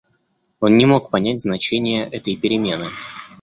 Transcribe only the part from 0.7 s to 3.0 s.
не мог понять значения этой перемены.